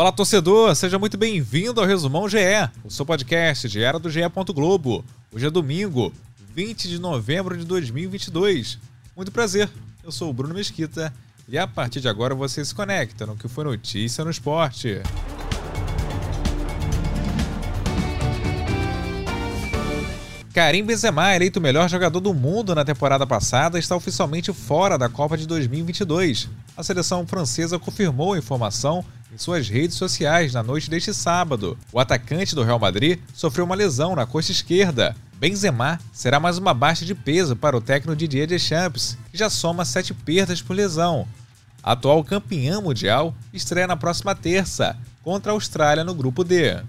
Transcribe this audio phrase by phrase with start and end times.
[0.00, 2.38] Fala torcedor, seja muito bem-vindo ao Resumão GE,
[2.82, 4.22] o seu podcast diário do GE.
[4.54, 5.04] Globo.
[5.30, 6.10] Hoje é domingo,
[6.54, 8.78] 20 de novembro de 2022.
[9.14, 9.68] Muito prazer,
[10.02, 11.12] eu sou o Bruno Mesquita
[11.46, 15.02] e a partir de agora você se conecta no que foi notícia no esporte.
[20.54, 25.10] Karim Benzema, eleito o melhor jogador do mundo na temporada passada, está oficialmente fora da
[25.10, 26.48] Copa de 2022.
[26.74, 31.78] A seleção francesa confirmou a informação em suas redes sociais na noite deste sábado.
[31.92, 35.14] O atacante do Real Madrid sofreu uma lesão na coxa esquerda.
[35.38, 39.84] Benzema será mais uma baixa de peso para o técnico Didier Deschamps, que já soma
[39.84, 41.26] sete perdas por lesão.
[41.82, 46.82] A atual campeã mundial estreia na próxima terça, contra a Austrália no grupo D.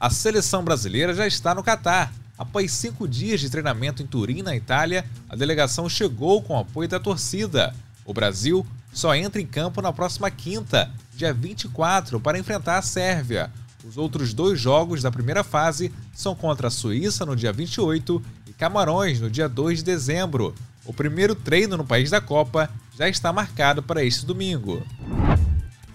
[0.00, 2.12] A seleção brasileira já está no Catar.
[2.36, 6.88] Após cinco dias de treinamento em Turim, na Itália, a delegação chegou com o apoio
[6.88, 7.72] da torcida.
[8.04, 13.50] O Brasil só entra em campo na próxima quinta, dia 24, para enfrentar a Sérvia.
[13.86, 18.52] Os outros dois jogos da primeira fase são contra a Suíça no dia 28 e
[18.52, 20.54] Camarões no dia 2 de dezembro.
[20.86, 24.82] O primeiro treino no país da Copa já está marcado para este domingo.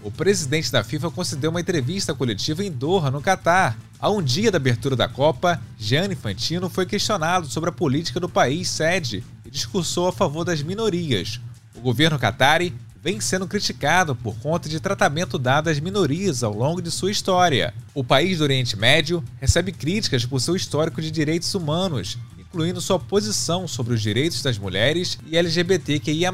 [0.02, 3.76] O presidente da FIFA concedeu uma entrevista coletiva em Doha, no Catar.
[3.98, 8.28] A um dia da abertura da Copa, Gianni Infantino foi questionado sobre a política do
[8.28, 11.40] país sede e discursou a favor das minorias.
[11.74, 16.82] O governo catari vem sendo criticado por conta de tratamento dado às minorias ao longo
[16.82, 17.72] de sua história.
[17.94, 22.98] O país do Oriente Médio recebe críticas por seu histórico de direitos humanos, incluindo sua
[22.98, 26.30] posição sobre os direitos das mulheres e LGBTQIA.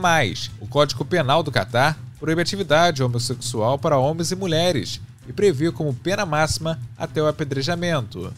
[0.61, 5.95] O Código Penal do Catar proíbe atividade homossexual para homens e mulheres e prevê como
[5.95, 8.33] pena máxima até o apedrejamento.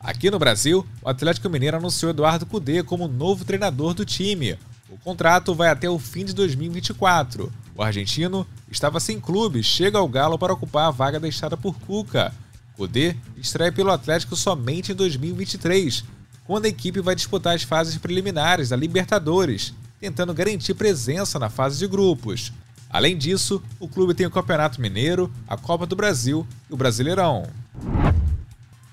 [0.00, 4.56] Aqui no Brasil, o Atlético Mineiro anunciou Eduardo Cudê como novo treinador do time.
[4.88, 7.52] O contrato vai até o fim de 2024.
[7.74, 12.32] O argentino estava sem clube, chega ao Galo para ocupar a vaga deixada por Cuca.
[12.74, 16.04] Cudê estreia pelo Atlético somente em 2023,
[16.44, 21.78] quando a equipe vai disputar as fases preliminares da Libertadores, tentando garantir presença na fase
[21.78, 22.52] de grupos.
[22.88, 27.48] Além disso, o clube tem o Campeonato Mineiro, a Copa do Brasil e o Brasileirão.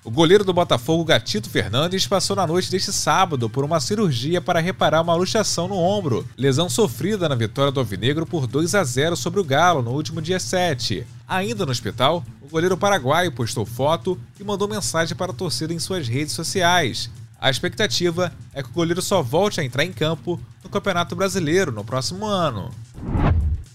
[0.06, 4.59] O goleiro do Botafogo, Gatito Fernandes, passou na noite deste sábado por uma cirurgia para
[4.59, 9.16] reparar uma luxação no ombro, lesão sofrida na vitória do Alvinegro por 2 a 0
[9.16, 11.08] sobre o Galo no último dia 7.
[11.25, 15.80] Ainda no hospital, o goleiro paraguaio postou foto e mandou mensagem para a torcida em
[15.80, 17.09] suas redes sociais.
[17.40, 21.72] A expectativa é que o goleiro só volte a entrar em campo no Campeonato Brasileiro
[21.72, 22.72] no próximo ano.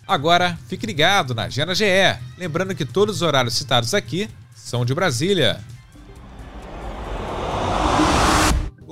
[0.06, 4.94] Agora, fique ligado na Agenda GE, lembrando que todos os horários citados aqui são de
[4.94, 5.59] Brasília.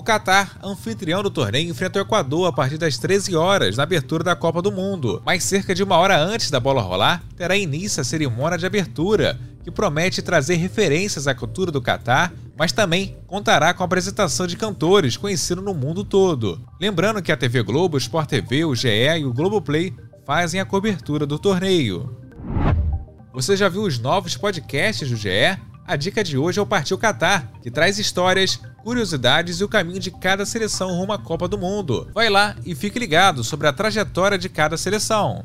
[0.06, 4.37] Catar, anfitrião do torneio, enfrenta o Equador a partir das 13 horas na abertura da
[4.37, 5.21] Copa do Mundo.
[5.27, 9.37] Mas cerca de uma hora antes da bola rolar, terá início a cerimônia de abertura,
[9.65, 14.56] que promete trazer referências à cultura do Catar, mas também contará com a apresentação de
[14.56, 16.65] cantores conhecidos no mundo todo.
[16.81, 18.88] Lembrando que a TV Globo, o Sport TV, o GE
[19.19, 19.93] e o Globoplay
[20.25, 22.17] fazem a cobertura do torneio.
[23.34, 25.59] Você já viu os novos podcasts do GE?
[25.88, 30.00] A dica de hoje é o Partiu Qatar, que traz histórias, curiosidades e o caminho
[30.00, 32.10] de cada seleção rumo à Copa do Mundo.
[32.12, 35.44] Vai lá e fique ligado sobre a trajetória de cada seleção.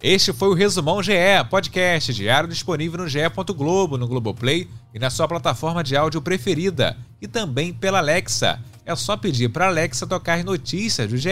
[0.00, 1.12] Este foi o Resumão GE,
[1.50, 3.22] podcast diário disponível no ge.
[3.56, 8.60] Globo, no Globoplay e na sua plataforma de áudio preferida, e também pela Alexa.
[8.86, 11.28] É só pedir para a Alexa tocar notícias do GE.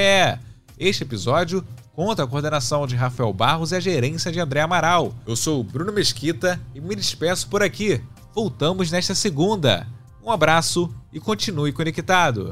[0.76, 1.64] Este episódio
[1.94, 5.14] conta a coordenação de Rafael Barros e a gerência de André Amaral.
[5.26, 8.00] Eu sou Bruno Mesquita e me despeço por aqui.
[8.34, 9.86] Voltamos nesta segunda.
[10.22, 12.50] Um abraço e continue conectado.